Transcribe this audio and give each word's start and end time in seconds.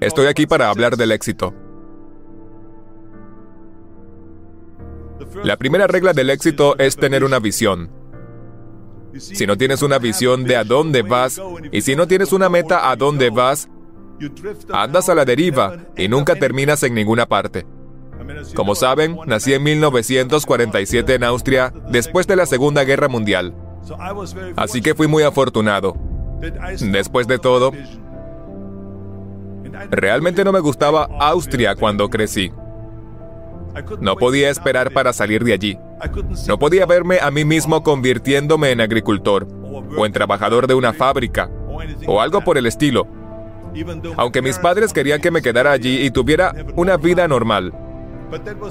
Estoy 0.00 0.26
aquí 0.26 0.46
para 0.46 0.70
hablar 0.70 0.96
del 0.96 1.12
éxito. 1.12 1.54
La 5.42 5.56
primera 5.56 5.86
regla 5.86 6.12
del 6.12 6.30
éxito 6.30 6.78
es 6.78 6.96
tener 6.96 7.24
una 7.24 7.38
visión. 7.38 7.90
Si 9.16 9.46
no 9.46 9.56
tienes 9.56 9.82
una 9.82 9.98
visión 9.98 10.44
de 10.44 10.56
a 10.56 10.64
dónde 10.64 11.02
vas 11.02 11.40
y 11.72 11.80
si 11.80 11.96
no 11.96 12.06
tienes 12.06 12.32
una 12.32 12.48
meta 12.48 12.90
a 12.90 12.96
dónde 12.96 13.30
vas, 13.30 13.68
andas 14.70 15.08
a 15.08 15.14
la 15.14 15.24
deriva 15.24 15.76
y 15.96 16.08
nunca 16.08 16.36
terminas 16.36 16.82
en 16.82 16.94
ninguna 16.94 17.26
parte. 17.26 17.66
Como 18.54 18.74
saben, 18.74 19.16
nací 19.26 19.54
en 19.54 19.62
1947 19.62 21.14
en 21.14 21.24
Austria 21.24 21.72
después 21.90 22.26
de 22.26 22.36
la 22.36 22.46
Segunda 22.46 22.84
Guerra 22.84 23.08
Mundial. 23.08 23.54
Así 24.56 24.82
que 24.82 24.94
fui 24.94 25.06
muy 25.06 25.22
afortunado. 25.22 25.96
Después 26.80 27.26
de 27.26 27.38
todo, 27.38 27.72
realmente 29.90 30.44
no 30.44 30.52
me 30.52 30.60
gustaba 30.60 31.08
Austria 31.20 31.74
cuando 31.74 32.08
crecí. 32.08 32.52
No 34.00 34.16
podía 34.16 34.50
esperar 34.50 34.92
para 34.92 35.12
salir 35.12 35.44
de 35.44 35.52
allí. 35.52 35.78
No 36.46 36.58
podía 36.58 36.86
verme 36.86 37.18
a 37.20 37.30
mí 37.30 37.44
mismo 37.44 37.82
convirtiéndome 37.82 38.70
en 38.70 38.80
agricultor 38.80 39.46
o 39.96 40.06
en 40.06 40.12
trabajador 40.12 40.66
de 40.66 40.74
una 40.74 40.92
fábrica 40.92 41.50
o 42.06 42.20
algo 42.20 42.42
por 42.42 42.58
el 42.58 42.66
estilo. 42.66 43.06
Aunque 44.16 44.42
mis 44.42 44.58
padres 44.58 44.92
querían 44.92 45.20
que 45.20 45.30
me 45.30 45.42
quedara 45.42 45.72
allí 45.72 46.04
y 46.04 46.10
tuviera 46.10 46.54
una 46.74 46.96
vida 46.96 47.28
normal. 47.28 47.72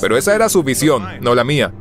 Pero 0.01 0.17
esa 0.17 0.35
era 0.35 0.49
su 0.49 0.63
visión, 0.63 1.05
no 1.21 1.35
la 1.35 1.43
mía. 1.43 1.73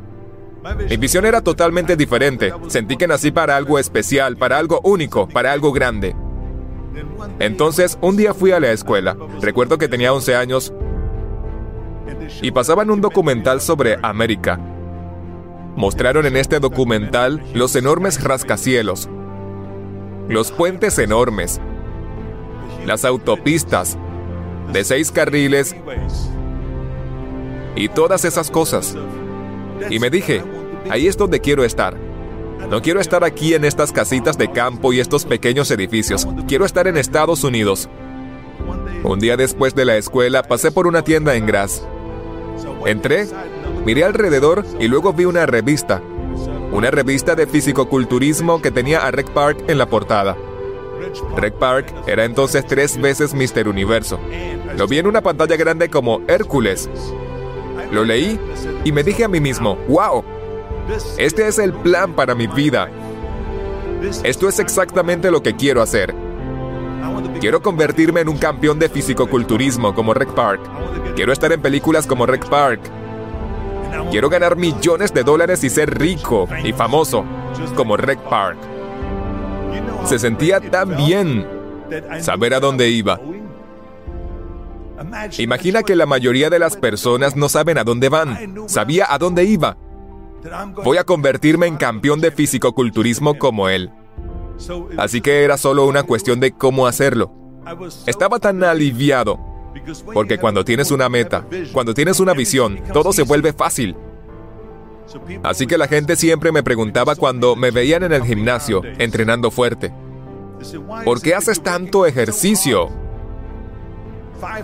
Mi 0.89 0.97
visión 0.97 1.25
era 1.25 1.41
totalmente 1.41 1.95
diferente. 1.95 2.53
Sentí 2.67 2.97
que 2.97 3.07
nací 3.07 3.31
para 3.31 3.55
algo 3.55 3.79
especial, 3.79 4.37
para 4.37 4.57
algo 4.57 4.81
único, 4.83 5.27
para 5.27 5.51
algo 5.51 5.71
grande. 5.71 6.15
Entonces, 7.39 7.97
un 8.01 8.17
día 8.17 8.33
fui 8.33 8.51
a 8.51 8.59
la 8.59 8.71
escuela. 8.71 9.15
Recuerdo 9.41 9.77
que 9.77 9.87
tenía 9.87 10.13
11 10.13 10.35
años 10.35 10.73
y 12.41 12.51
pasaban 12.51 12.89
un 12.89 13.01
documental 13.01 13.61
sobre 13.61 13.97
América. 14.01 14.59
Mostraron 15.75 16.25
en 16.25 16.37
este 16.37 16.59
documental 16.59 17.43
los 17.53 17.75
enormes 17.75 18.23
rascacielos, 18.23 19.07
los 20.27 20.51
puentes 20.51 20.97
enormes, 20.97 21.61
las 22.85 23.05
autopistas 23.05 23.97
de 24.73 24.83
seis 24.83 25.11
carriles 25.11 25.75
y 27.75 27.89
todas 27.89 28.25
esas 28.25 28.49
cosas. 28.49 28.95
Y 29.89 29.99
me 29.99 30.09
dije, 30.09 30.43
ahí 30.89 31.07
es 31.07 31.15
donde 31.15 31.39
quiero 31.39 31.63
estar. 31.63 32.06
No 32.69 32.81
quiero 32.81 32.99
estar 32.99 33.23
aquí 33.23 33.53
en 33.53 33.63
estas 33.63 33.91
casitas 33.91 34.37
de 34.37 34.51
campo 34.51 34.91
y 34.91 34.99
estos 34.99 35.25
pequeños 35.25 35.71
edificios. 35.71 36.27
Quiero 36.47 36.65
estar 36.65 36.87
en 36.87 36.97
Estados 36.97 37.43
Unidos. 37.43 37.87
Un 39.03 39.19
día 39.19 39.37
después 39.37 39.73
de 39.73 39.85
la 39.85 39.95
escuela 39.95 40.43
pasé 40.43 40.71
por 40.71 40.85
una 40.85 41.01
tienda 41.01 41.35
en 41.35 41.45
Graz. 41.45 41.81
Entré, 42.85 43.27
miré 43.85 44.03
alrededor 44.03 44.65
y 44.79 44.87
luego 44.87 45.13
vi 45.13 45.25
una 45.25 45.45
revista. 45.45 46.01
Una 46.71 46.91
revista 46.91 47.35
de 47.35 47.47
fisicoculturismo 47.47 48.61
que 48.61 48.71
tenía 48.71 49.05
a 49.05 49.11
Rec 49.11 49.29
Park 49.29 49.63
en 49.67 49.77
la 49.77 49.85
portada. 49.85 50.35
Rec 51.37 51.53
Park 51.53 51.93
era 52.05 52.25
entonces 52.25 52.65
tres 52.65 52.99
veces 52.99 53.33
Mr. 53.33 53.69
Universo. 53.69 54.19
Lo 54.75 54.87
vi 54.87 54.97
en 54.97 55.07
una 55.07 55.21
pantalla 55.21 55.55
grande 55.55 55.89
como 55.89 56.21
Hércules. 56.27 56.89
Lo 57.91 58.03
leí 58.03 58.37
y 58.83 58.91
me 58.91 59.03
dije 59.03 59.23
a 59.23 59.29
mí 59.29 59.39
mismo, 59.39 59.77
wow, 59.87 60.23
este 61.17 61.47
es 61.47 61.59
el 61.59 61.73
plan 61.73 62.13
para 62.13 62.35
mi 62.35 62.47
vida. 62.47 62.89
Esto 64.23 64.47
es 64.47 64.59
exactamente 64.59 65.31
lo 65.31 65.41
que 65.41 65.55
quiero 65.55 65.81
hacer. 65.81 66.13
Quiero 67.39 67.61
convertirme 67.61 68.21
en 68.21 68.29
un 68.29 68.37
campeón 68.37 68.79
de 68.79 68.89
fisicoculturismo 68.89 69.93
como 69.93 70.13
Rec 70.13 70.33
Park. 70.33 70.61
Quiero 71.15 71.33
estar 71.33 71.51
en 71.51 71.61
películas 71.61 72.07
como 72.07 72.25
Rec 72.25 72.47
Park. 72.47 72.81
Quiero 74.11 74.29
ganar 74.29 74.55
millones 74.55 75.13
de 75.13 75.23
dólares 75.23 75.63
y 75.63 75.69
ser 75.69 75.97
rico 75.97 76.47
y 76.63 76.73
famoso 76.73 77.25
como 77.75 77.97
Rec 77.97 78.19
Park. 78.21 78.57
Se 80.05 80.19
sentía 80.19 80.59
tan 80.59 80.95
bien 80.95 81.47
saber 82.19 82.53
a 82.53 82.59
dónde 82.59 82.89
iba. 82.89 83.19
Imagina 85.37 85.83
que 85.83 85.95
la 85.95 86.05
mayoría 86.05 86.49
de 86.49 86.59
las 86.59 86.75
personas 86.75 87.35
no 87.35 87.49
saben 87.49 87.77
a 87.77 87.83
dónde 87.83 88.09
van. 88.09 88.67
Sabía 88.67 89.07
a 89.09 89.17
dónde 89.17 89.43
iba. 89.43 89.77
Voy 90.83 90.97
a 90.97 91.03
convertirme 91.03 91.67
en 91.67 91.77
campeón 91.77 92.21
de 92.21 92.31
fisicoculturismo 92.31 93.37
como 93.37 93.69
él. 93.69 93.91
Así 94.97 95.21
que 95.21 95.43
era 95.43 95.57
solo 95.57 95.85
una 95.85 96.03
cuestión 96.03 96.39
de 96.39 96.51
cómo 96.51 96.87
hacerlo. 96.87 97.31
Estaba 98.05 98.39
tan 98.39 98.63
aliviado, 98.63 99.39
porque 100.13 100.37
cuando 100.37 100.63
tienes 100.63 100.91
una 100.91 101.09
meta, 101.09 101.45
cuando 101.73 101.93
tienes 101.93 102.19
una 102.19 102.33
visión, 102.33 102.81
todo 102.93 103.13
se 103.13 103.23
vuelve 103.23 103.53
fácil. 103.53 103.95
Así 105.43 105.67
que 105.67 105.77
la 105.77 105.87
gente 105.87 106.15
siempre 106.15 106.51
me 106.51 106.63
preguntaba 106.63 107.15
cuando 107.15 107.55
me 107.55 107.71
veían 107.71 108.03
en 108.03 108.13
el 108.13 108.23
gimnasio, 108.23 108.81
entrenando 108.97 109.51
fuerte, 109.51 109.93
¿por 111.05 111.21
qué 111.21 111.35
haces 111.35 111.61
tanto 111.61 112.05
ejercicio? 112.05 112.89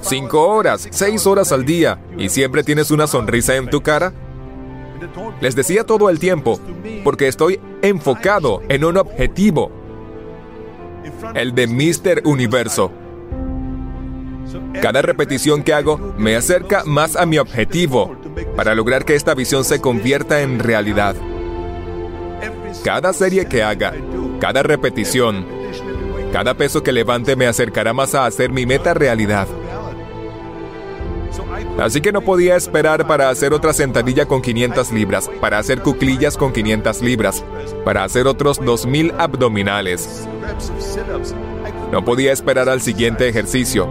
Cinco 0.01 0.47
horas, 0.49 0.87
seis 0.91 1.25
horas 1.25 1.51
al 1.51 1.65
día, 1.65 1.99
y 2.17 2.29
siempre 2.29 2.63
tienes 2.63 2.91
una 2.91 3.07
sonrisa 3.07 3.55
en 3.55 3.69
tu 3.69 3.81
cara. 3.81 4.13
Les 5.41 5.55
decía 5.55 5.85
todo 5.85 6.09
el 6.09 6.19
tiempo, 6.19 6.59
porque 7.03 7.27
estoy 7.27 7.59
enfocado 7.81 8.61
en 8.69 8.85
un 8.85 8.97
objetivo, 8.97 9.71
el 11.33 11.53
de 11.55 11.67
Mister 11.67 12.21
Universo. 12.25 12.91
Cada 14.81 15.01
repetición 15.01 15.63
que 15.63 15.73
hago 15.73 15.97
me 16.17 16.35
acerca 16.35 16.83
más 16.85 17.15
a 17.15 17.25
mi 17.25 17.37
objetivo 17.37 18.15
para 18.55 18.75
lograr 18.75 19.05
que 19.05 19.15
esta 19.15 19.33
visión 19.33 19.63
se 19.63 19.81
convierta 19.81 20.41
en 20.41 20.59
realidad. 20.59 21.15
Cada 22.83 23.13
serie 23.13 23.45
que 23.45 23.63
haga, 23.63 23.93
cada 24.39 24.63
repetición, 24.63 25.45
cada 26.31 26.55
peso 26.55 26.83
que 26.83 26.91
levante 26.91 27.35
me 27.35 27.47
acercará 27.47 27.93
más 27.93 28.15
a 28.15 28.25
hacer 28.25 28.51
mi 28.51 28.65
meta 28.65 28.93
realidad. 28.93 29.47
Así 31.79 32.01
que 32.01 32.11
no 32.11 32.21
podía 32.21 32.55
esperar 32.55 33.07
para 33.07 33.29
hacer 33.29 33.53
otra 33.53 33.73
sentadilla 33.73 34.25
con 34.25 34.41
500 34.41 34.91
libras, 34.91 35.29
para 35.41 35.57
hacer 35.57 35.81
cuclillas 35.81 36.37
con 36.37 36.53
500 36.53 37.01
libras, 37.01 37.43
para 37.83 38.03
hacer 38.03 38.27
otros 38.27 38.63
2000 38.63 39.13
abdominales. 39.17 40.27
No 41.91 42.03
podía 42.03 42.31
esperar 42.31 42.69
al 42.69 42.81
siguiente 42.81 43.27
ejercicio. 43.27 43.87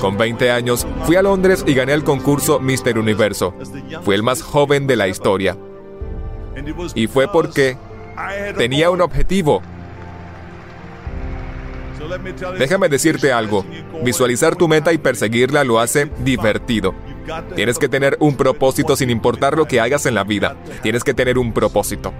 Con 0.00 0.16
20 0.16 0.50
años, 0.50 0.86
fui 1.04 1.16
a 1.16 1.22
Londres 1.22 1.64
y 1.66 1.74
gané 1.74 1.92
el 1.92 2.04
concurso 2.04 2.60
Mister 2.60 2.98
Universo. 2.98 3.54
Fui 4.02 4.14
el 4.14 4.22
más 4.22 4.42
joven 4.42 4.86
de 4.86 4.96
la 4.96 5.08
historia. 5.08 5.56
Y 6.94 7.06
fue 7.06 7.30
porque 7.30 7.76
tenía 8.56 8.90
un 8.90 9.00
objetivo. 9.00 9.62
Déjame 12.58 12.88
decirte 12.88 13.32
algo. 13.32 13.64
Visualizar 14.02 14.56
tu 14.56 14.68
meta 14.68 14.92
y 14.92 14.98
perseguirla 14.98 15.64
lo 15.64 15.80
hace 15.80 16.10
divertido. 16.18 16.94
Tienes 17.54 17.78
que 17.78 17.88
tener 17.88 18.16
un 18.20 18.36
propósito 18.36 18.96
sin 18.96 19.10
importar 19.10 19.56
lo 19.56 19.66
que 19.66 19.80
hagas 19.80 20.06
en 20.06 20.14
la 20.14 20.24
vida. 20.24 20.56
Tienes 20.82 21.04
que 21.04 21.14
tener 21.14 21.38
un 21.38 21.52
propósito. 21.52 22.12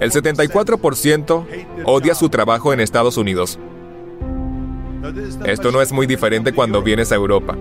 El 0.00 0.10
74% 0.10 1.46
odia 1.84 2.14
su 2.14 2.28
trabajo 2.28 2.72
en 2.72 2.80
Estados 2.80 3.16
Unidos. 3.16 3.58
Esto 5.44 5.70
no 5.70 5.82
es 5.82 5.92
muy 5.92 6.06
diferente 6.06 6.52
cuando 6.52 6.82
vienes 6.82 7.12
a 7.12 7.14
Europa. 7.14 7.56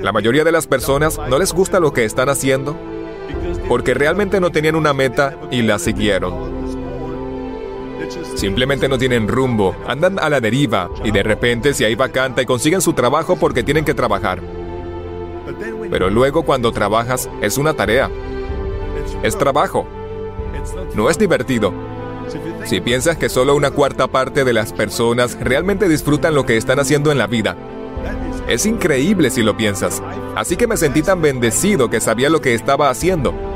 La 0.00 0.12
mayoría 0.12 0.44
de 0.44 0.52
las 0.52 0.66
personas 0.66 1.18
no 1.28 1.38
les 1.38 1.52
gusta 1.52 1.80
lo 1.80 1.92
que 1.92 2.04
están 2.04 2.28
haciendo 2.28 2.76
porque 3.68 3.94
realmente 3.94 4.40
no 4.40 4.50
tenían 4.50 4.74
una 4.74 4.92
meta 4.92 5.36
y 5.50 5.62
la 5.62 5.78
siguieron. 5.78 6.58
Simplemente 8.34 8.88
no 8.88 8.98
tienen 8.98 9.28
rumbo, 9.28 9.76
andan 9.86 10.18
a 10.18 10.30
la 10.30 10.40
deriva 10.40 10.90
y 11.04 11.10
de 11.10 11.22
repente 11.22 11.74
si 11.74 11.84
hay 11.84 11.94
vacante 11.94 12.46
consiguen 12.46 12.80
su 12.80 12.94
trabajo 12.94 13.36
porque 13.36 13.62
tienen 13.62 13.84
que 13.84 13.94
trabajar. 13.94 14.40
Pero 15.90 16.08
luego 16.08 16.42
cuando 16.42 16.72
trabajas 16.72 17.28
es 17.42 17.58
una 17.58 17.74
tarea. 17.74 18.10
Es 19.22 19.36
trabajo. 19.36 19.86
No 20.94 21.10
es 21.10 21.18
divertido. 21.18 21.72
Si 22.64 22.80
piensas 22.80 23.16
que 23.16 23.28
solo 23.28 23.54
una 23.54 23.70
cuarta 23.70 24.06
parte 24.06 24.44
de 24.44 24.52
las 24.52 24.72
personas 24.72 25.38
realmente 25.40 25.88
disfrutan 25.88 26.34
lo 26.34 26.44
que 26.44 26.56
están 26.56 26.78
haciendo 26.78 27.10
en 27.10 27.18
la 27.18 27.26
vida, 27.26 27.56
es 28.46 28.66
increíble 28.66 29.30
si 29.30 29.42
lo 29.42 29.56
piensas. 29.56 30.02
Así 30.36 30.56
que 30.56 30.66
me 30.66 30.76
sentí 30.76 31.02
tan 31.02 31.20
bendecido 31.20 31.90
que 31.90 32.00
sabía 32.00 32.30
lo 32.30 32.40
que 32.40 32.54
estaba 32.54 32.90
haciendo. 32.90 33.47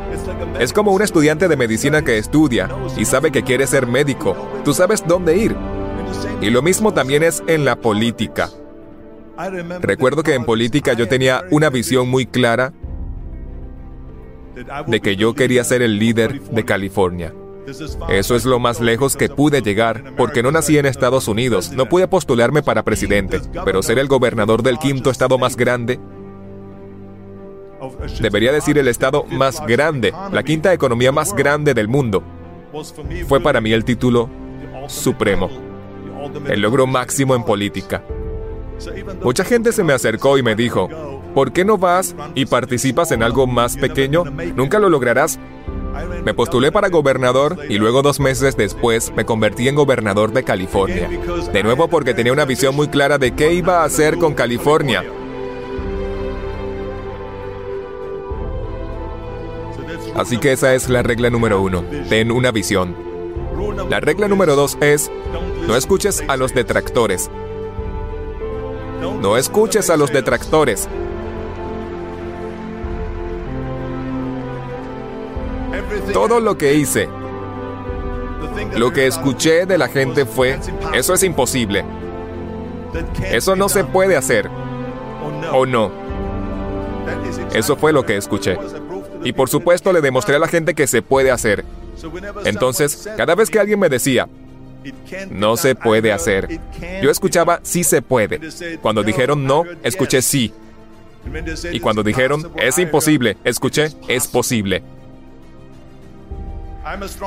Es 0.58 0.72
como 0.72 0.92
un 0.92 1.02
estudiante 1.02 1.48
de 1.48 1.56
medicina 1.56 2.02
que 2.02 2.18
estudia 2.18 2.68
y 2.96 3.04
sabe 3.04 3.30
que 3.30 3.42
quiere 3.42 3.66
ser 3.66 3.86
médico. 3.86 4.36
Tú 4.64 4.74
sabes 4.74 5.04
dónde 5.06 5.36
ir. 5.36 5.56
Y 6.40 6.50
lo 6.50 6.62
mismo 6.62 6.92
también 6.92 7.22
es 7.22 7.42
en 7.46 7.64
la 7.64 7.76
política. 7.76 8.50
Recuerdo 9.80 10.22
que 10.22 10.34
en 10.34 10.44
política 10.44 10.92
yo 10.92 11.08
tenía 11.08 11.42
una 11.50 11.70
visión 11.70 12.08
muy 12.08 12.26
clara 12.26 12.72
de 14.86 15.00
que 15.00 15.16
yo 15.16 15.34
quería 15.34 15.64
ser 15.64 15.82
el 15.82 15.98
líder 15.98 16.40
de 16.40 16.64
California. 16.64 17.32
Eso 18.08 18.34
es 18.34 18.44
lo 18.44 18.58
más 18.58 18.80
lejos 18.80 19.16
que 19.16 19.28
pude 19.28 19.62
llegar, 19.62 20.14
porque 20.16 20.42
no 20.42 20.50
nací 20.50 20.78
en 20.78 20.86
Estados 20.86 21.28
Unidos, 21.28 21.72
no 21.72 21.88
pude 21.88 22.08
postularme 22.08 22.62
para 22.62 22.82
presidente, 22.82 23.40
pero 23.64 23.82
ser 23.82 23.98
el 23.98 24.08
gobernador 24.08 24.62
del 24.62 24.78
quinto 24.78 25.10
estado 25.10 25.38
más 25.38 25.56
grande, 25.56 26.00
debería 28.20 28.52
decir 28.52 28.78
el 28.78 28.88
estado 28.88 29.24
más 29.24 29.64
grande, 29.66 30.12
la 30.30 30.42
quinta 30.42 30.72
economía 30.72 31.12
más 31.12 31.34
grande 31.34 31.74
del 31.74 31.88
mundo, 31.88 32.22
fue 33.28 33.40
para 33.40 33.60
mí 33.60 33.72
el 33.72 33.84
título 33.84 34.28
supremo, 34.88 35.50
el 36.48 36.60
logro 36.60 36.86
máximo 36.86 37.34
en 37.34 37.44
política. 37.44 38.02
Mucha 39.22 39.44
gente 39.44 39.72
se 39.72 39.84
me 39.84 39.92
acercó 39.92 40.38
y 40.38 40.42
me 40.42 40.54
dijo, 40.54 40.88
¿por 41.34 41.52
qué 41.52 41.64
no 41.64 41.78
vas 41.78 42.14
y 42.34 42.46
participas 42.46 43.12
en 43.12 43.22
algo 43.22 43.46
más 43.46 43.76
pequeño? 43.76 44.24
Nunca 44.56 44.78
lo 44.78 44.88
lograrás. 44.88 45.38
Me 46.24 46.32
postulé 46.32 46.72
para 46.72 46.88
gobernador 46.88 47.58
y 47.68 47.76
luego 47.76 48.02
dos 48.02 48.18
meses 48.18 48.56
después 48.56 49.12
me 49.14 49.26
convertí 49.26 49.68
en 49.68 49.74
gobernador 49.74 50.32
de 50.32 50.42
California. 50.42 51.08
De 51.52 51.62
nuevo 51.62 51.88
porque 51.88 52.14
tenía 52.14 52.32
una 52.32 52.46
visión 52.46 52.74
muy 52.74 52.88
clara 52.88 53.18
de 53.18 53.34
qué 53.34 53.52
iba 53.52 53.82
a 53.82 53.84
hacer 53.84 54.16
con 54.16 54.34
California. 54.34 55.04
Así 60.14 60.38
que 60.38 60.52
esa 60.52 60.74
es 60.74 60.88
la 60.88 61.02
regla 61.02 61.30
número 61.30 61.60
uno. 61.60 61.84
Ten 62.08 62.30
una 62.30 62.50
visión. 62.50 62.94
La 63.88 64.00
regla 64.00 64.28
número 64.28 64.56
dos 64.56 64.76
es, 64.80 65.10
no 65.66 65.76
escuches 65.76 66.22
a 66.28 66.36
los 66.36 66.54
detractores. 66.54 67.30
No 69.20 69.36
escuches 69.36 69.90
a 69.90 69.96
los 69.96 70.12
detractores. 70.12 70.88
Todo 76.12 76.40
lo 76.40 76.58
que 76.58 76.74
hice, 76.74 77.08
lo 78.76 78.92
que 78.92 79.06
escuché 79.06 79.66
de 79.66 79.78
la 79.78 79.88
gente 79.88 80.26
fue, 80.26 80.58
eso 80.94 81.14
es 81.14 81.22
imposible. 81.22 81.84
Eso 83.22 83.56
no 83.56 83.68
se 83.68 83.84
puede 83.84 84.16
hacer. 84.16 84.50
O 85.52 85.66
no. 85.66 85.90
Eso 87.54 87.76
fue 87.76 87.92
lo 87.92 88.04
que 88.04 88.16
escuché. 88.16 88.58
Y 89.24 89.32
por 89.32 89.48
supuesto 89.48 89.92
le 89.92 90.00
demostré 90.00 90.36
a 90.36 90.38
la 90.38 90.48
gente 90.48 90.74
que 90.74 90.86
se 90.86 91.02
puede 91.02 91.30
hacer. 91.30 91.64
Entonces, 92.44 93.08
cada 93.16 93.34
vez 93.34 93.50
que 93.50 93.58
alguien 93.58 93.78
me 93.78 93.88
decía, 93.88 94.28
no 95.30 95.56
se 95.56 95.74
puede 95.74 96.12
hacer, 96.12 96.60
yo 97.02 97.10
escuchaba 97.10 97.60
sí 97.62 97.84
se 97.84 98.02
puede. 98.02 98.40
Cuando 98.80 99.02
dijeron 99.02 99.46
no, 99.46 99.64
escuché 99.82 100.22
sí. 100.22 100.52
Y 101.70 101.80
cuando 101.80 102.02
dijeron 102.02 102.52
es 102.56 102.78
imposible, 102.78 103.36
escuché 103.44 103.88
es 104.08 104.26
posible. 104.26 104.82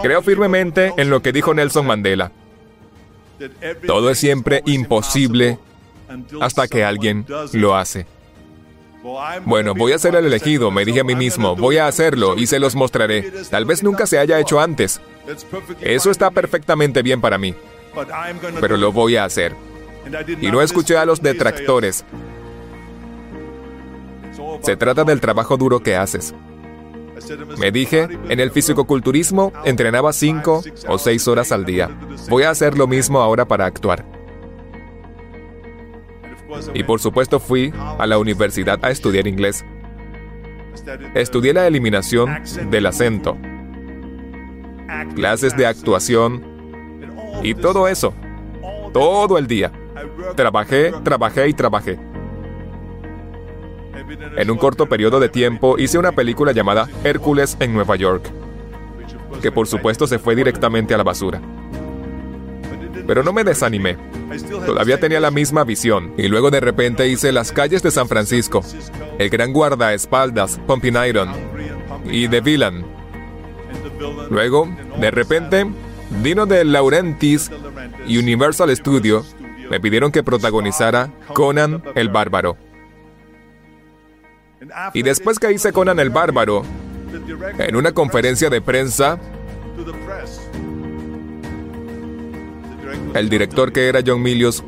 Creo 0.02 0.22
firmemente 0.22 0.94
en 0.98 1.10
lo 1.10 1.22
que 1.22 1.32
dijo 1.32 1.54
Nelson 1.54 1.86
Mandela. 1.86 2.32
Todo 3.88 4.10
es 4.10 4.18
siempre 4.18 4.64
imposible 4.66 5.58
hasta 6.42 6.68
que 6.68 6.84
alguien 6.84 7.26
lo 7.54 7.76
hace. 7.76 8.06
Bueno, 9.46 9.74
voy 9.76 9.92
a 9.94 10.00
ser 10.00 10.16
el 10.16 10.26
elegido, 10.26 10.72
me 10.72 10.84
dije 10.84 11.02
a 11.02 11.04
mí 11.04 11.16
mismo, 11.16 11.56
voy 11.56 11.78
a 11.78 11.88
hacerlo 11.88 12.36
y 12.38 12.48
se 12.48 12.60
los 12.60 12.76
mostraré. 12.76 13.32
Tal 13.50 13.66
vez 13.66 13.84
nunca 13.84 14.08
se 14.08 14.18
haya 14.18 14.40
hecho 14.40 14.60
antes. 14.60 15.00
Eso 15.82 16.12
está 16.12 16.32
perfectamente 16.32 17.02
bien 17.02 17.22
para 17.22 17.38
mí, 17.38 17.54
pero 18.60 18.78
lo 18.78 18.92
voy 18.92 19.16
a 19.16 19.26
hacer. 19.26 19.54
Y 20.42 20.52
no 20.52 20.62
escuché 20.62 20.98
a 20.98 21.06
los 21.06 21.22
detractores. 21.22 22.04
Se 24.62 24.76
trata 24.76 25.04
del 25.04 25.22
trabajo 25.22 25.58
duro 25.58 25.82
que 25.82 25.96
haces. 25.96 26.34
Me 27.58 27.72
dije, 27.72 28.08
en 28.30 28.40
el 28.40 28.52
fisicoculturismo 28.52 29.54
entrenaba 29.64 30.14
cinco 30.14 30.64
o 30.88 30.98
seis 30.98 31.28
horas 31.28 31.52
al 31.52 31.66
día. 31.66 31.90
Voy 32.30 32.44
a 32.44 32.50
hacer 32.50 32.78
lo 32.78 32.88
mismo 32.88 33.22
ahora 33.22 33.46
para 33.46 33.66
actuar. 33.66 34.15
Y 36.74 36.84
por 36.84 37.00
supuesto 37.00 37.40
fui 37.40 37.74
a 37.78 38.06
la 38.06 38.18
universidad 38.18 38.84
a 38.84 38.92
estudiar 38.92 39.28
inglés. 39.28 39.66
Estudié 41.14 41.54
la 41.54 41.68
eliminación 41.68 42.44
del 42.70 42.86
acento, 42.86 43.38
clases 45.16 45.56
de 45.58 45.66
actuación 45.66 46.44
y 47.44 47.56
todo 47.56 47.88
eso, 47.88 48.14
todo 48.94 49.38
el 49.38 49.48
día. 49.48 49.72
Trabajé, 50.36 50.92
trabajé 51.04 51.48
y 51.48 51.54
trabajé. 51.54 52.00
En 54.38 54.52
un 54.52 54.58
corto 54.58 54.88
periodo 54.88 55.20
de 55.20 55.30
tiempo 55.30 55.78
hice 55.80 55.98
una 55.98 56.12
película 56.12 56.52
llamada 56.52 56.88
Hércules 57.04 57.58
en 57.60 57.74
Nueva 57.74 57.96
York, 57.96 58.30
que 59.42 59.52
por 59.52 59.68
supuesto 59.68 60.08
se 60.08 60.20
fue 60.20 60.36
directamente 60.36 60.94
a 60.94 60.98
la 60.98 61.04
basura. 61.04 61.42
Pero 63.08 63.24
no 63.24 63.34
me 63.34 63.44
desanimé. 63.44 63.98
Todavía 64.66 65.00
tenía 65.00 65.20
la 65.20 65.32
misma 65.32 65.64
visión 65.64 66.14
y 66.18 66.28
luego 66.28 66.52
de 66.52 66.60
repente 66.60 67.08
hice 67.08 67.32
Las 67.32 67.52
calles 67.52 67.84
de 67.84 67.92
San 67.92 68.08
Francisco, 68.08 68.62
El 69.20 69.30
gran 69.30 69.54
guardaespaldas, 69.54 70.60
Pumping 70.68 70.96
Iron 71.08 71.30
y 72.06 72.28
The 72.28 72.42
Villain. 72.42 72.86
Luego, 74.30 74.68
de 75.00 75.12
repente, 75.12 75.66
Dino 76.24 76.46
de 76.46 76.66
Laurentis 76.66 77.52
y 78.08 78.18
Universal 78.18 78.76
Studio 78.76 79.24
me 79.70 79.80
pidieron 79.80 80.12
que 80.12 80.24
protagonizara 80.24 81.12
Conan 81.34 81.84
el 81.96 82.10
Bárbaro. 82.10 82.58
Y 84.94 85.04
después 85.04 85.40
que 85.40 85.52
hice 85.52 85.72
Conan 85.72 86.00
el 86.00 86.10
Bárbaro, 86.10 86.64
en 87.58 87.76
una 87.76 87.92
conferencia 87.94 88.50
de 88.50 88.62
prensa, 88.62 89.20
el 93.14 93.30
director 93.30 93.72
que 93.72 93.88
era 93.88 94.02
John 94.06 94.22
Milius 94.22 94.64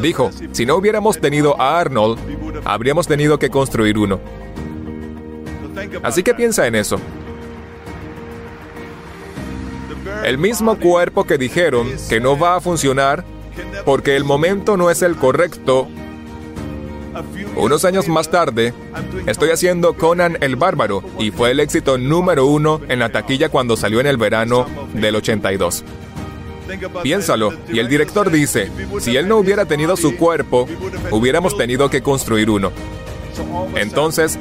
dijo, 0.00 0.30
si 0.52 0.66
no 0.66 0.76
hubiéramos 0.76 1.20
tenido 1.20 1.60
a 1.60 1.80
Arnold, 1.80 2.18
habríamos 2.64 3.06
tenido 3.06 3.38
que 3.38 3.50
construir 3.50 3.98
uno. 3.98 4.20
Así 6.02 6.22
que 6.22 6.34
piensa 6.34 6.66
en 6.66 6.74
eso. 6.74 7.00
El 10.24 10.38
mismo 10.38 10.76
cuerpo 10.78 11.24
que 11.24 11.38
dijeron 11.38 11.88
que 12.08 12.20
no 12.20 12.38
va 12.38 12.56
a 12.56 12.60
funcionar 12.60 13.24
porque 13.84 14.16
el 14.16 14.24
momento 14.24 14.76
no 14.76 14.90
es 14.90 15.02
el 15.02 15.16
correcto. 15.16 15.88
Unos 17.56 17.84
años 17.84 18.06
más 18.08 18.30
tarde, 18.30 18.72
estoy 19.26 19.50
haciendo 19.50 19.94
Conan 19.94 20.38
el 20.40 20.56
Bárbaro 20.56 21.02
y 21.18 21.30
fue 21.30 21.50
el 21.50 21.60
éxito 21.60 21.98
número 21.98 22.46
uno 22.46 22.80
en 22.88 23.00
la 23.00 23.10
taquilla 23.10 23.48
cuando 23.48 23.76
salió 23.76 24.00
en 24.00 24.06
el 24.06 24.16
verano 24.16 24.66
del 24.94 25.16
82. 25.16 25.84
Piénsalo, 27.02 27.52
y 27.72 27.78
el 27.78 27.88
director 27.88 28.30
dice, 28.30 28.70
si 29.00 29.16
él 29.16 29.28
no 29.28 29.36
hubiera 29.38 29.64
tenido 29.64 29.96
su 29.96 30.16
cuerpo, 30.16 30.66
hubiéramos 31.10 31.56
tenido 31.56 31.88
que 31.90 32.02
construir 32.02 32.50
uno. 32.50 32.72
Entonces, 33.74 34.38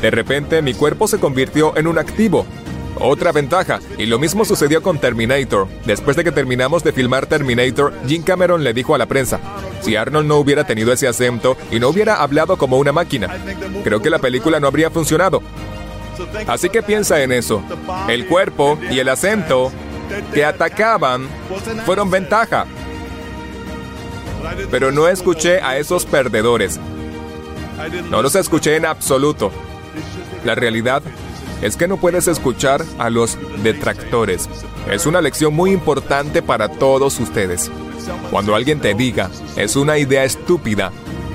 de 0.00 0.10
repente 0.10 0.62
mi 0.62 0.74
cuerpo 0.74 1.08
se 1.08 1.18
convirtió 1.18 1.76
en 1.76 1.86
un 1.86 1.98
activo. 1.98 2.46
Otra 3.00 3.30
ventaja, 3.30 3.78
y 3.96 4.06
lo 4.06 4.18
mismo 4.18 4.44
sucedió 4.44 4.82
con 4.82 4.98
Terminator. 4.98 5.68
Después 5.84 6.16
de 6.16 6.24
que 6.24 6.32
terminamos 6.32 6.82
de 6.82 6.92
filmar 6.92 7.26
Terminator, 7.26 7.92
Jim 8.06 8.22
Cameron 8.22 8.64
le 8.64 8.74
dijo 8.74 8.94
a 8.94 8.98
la 8.98 9.06
prensa, 9.06 9.38
si 9.80 9.94
Arnold 9.94 10.26
no 10.26 10.36
hubiera 10.36 10.64
tenido 10.64 10.92
ese 10.92 11.06
acento 11.06 11.56
y 11.70 11.78
no 11.78 11.88
hubiera 11.88 12.16
hablado 12.16 12.56
como 12.56 12.76
una 12.76 12.92
máquina, 12.92 13.28
creo 13.84 14.02
que 14.02 14.10
la 14.10 14.18
película 14.18 14.58
no 14.58 14.66
habría 14.66 14.90
funcionado. 14.90 15.42
Así 16.48 16.68
que 16.68 16.82
piensa 16.82 17.22
en 17.22 17.30
eso. 17.30 17.62
El 18.08 18.26
cuerpo 18.26 18.78
y 18.90 18.98
el 18.98 19.08
acento 19.08 19.70
que 20.32 20.44
atacaban 20.44 21.28
fueron 21.84 22.10
ventaja. 22.10 22.66
Pero 24.70 24.92
no 24.92 25.08
escuché 25.08 25.60
a 25.60 25.78
esos 25.78 26.06
perdedores. 26.06 26.78
No 28.10 28.22
los 28.22 28.34
escuché 28.34 28.76
en 28.76 28.86
absoluto. 28.86 29.50
La 30.44 30.54
realidad 30.54 31.02
es 31.62 31.76
que 31.76 31.88
no 31.88 31.96
puedes 31.96 32.28
escuchar 32.28 32.84
a 32.98 33.10
los 33.10 33.38
detractores. 33.62 34.48
Es 34.90 35.06
una 35.06 35.20
lección 35.20 35.54
muy 35.54 35.72
importante 35.72 36.42
para 36.42 36.68
todos 36.68 37.18
ustedes. 37.20 37.70
Cuando 38.30 38.54
alguien 38.54 38.80
te 38.80 38.94
diga, 38.94 39.30
es 39.56 39.76
una 39.76 39.98
idea 39.98 40.24
estúpida, 40.24 40.92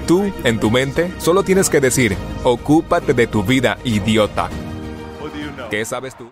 tú, 0.08 0.34
en 0.44 0.60
tu 0.60 0.72
mente, 0.72 1.12
solo 1.20 1.44
tienes 1.44 1.70
que 1.70 1.82
decir, 1.82 2.16
ocúpate 2.44 3.14
de 3.14 3.28
tu 3.28 3.44
vida, 3.44 3.78
idiota. 3.84 4.50
¿Qué 5.70 5.86
sabes 5.86 6.18
tú? 6.18 6.32